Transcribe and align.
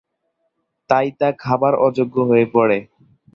তাই 0.89 1.07
তা 1.19 1.27
খাবার 1.39 1.73
অযোগ্য 1.77 2.15
হয়ে 2.21 2.45
পড়ে। 2.53 2.77